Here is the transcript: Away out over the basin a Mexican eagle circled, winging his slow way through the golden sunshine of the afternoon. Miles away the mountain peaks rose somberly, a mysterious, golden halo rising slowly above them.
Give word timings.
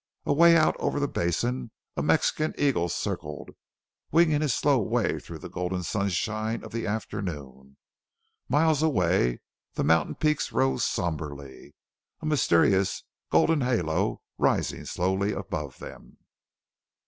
Away 0.25 0.57
out 0.57 0.75
over 0.79 0.99
the 0.99 1.07
basin 1.07 1.69
a 1.95 2.01
Mexican 2.01 2.55
eagle 2.57 2.89
circled, 2.89 3.51
winging 4.11 4.41
his 4.41 4.55
slow 4.55 4.81
way 4.81 5.19
through 5.19 5.37
the 5.37 5.47
golden 5.47 5.83
sunshine 5.83 6.63
of 6.63 6.71
the 6.71 6.87
afternoon. 6.87 7.77
Miles 8.49 8.81
away 8.81 9.41
the 9.75 9.83
mountain 9.83 10.15
peaks 10.15 10.51
rose 10.51 10.83
somberly, 10.85 11.75
a 12.19 12.25
mysterious, 12.25 13.03
golden 13.29 13.61
halo 13.61 14.23
rising 14.39 14.85
slowly 14.85 15.33
above 15.33 15.77
them. 15.77 16.17